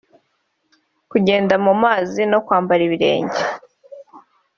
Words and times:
kungenda 1.09 1.55
mu 1.65 1.73
mazi 1.83 2.21
no 2.31 2.39
kwambara 2.45 2.81
ibirenge 2.87 3.41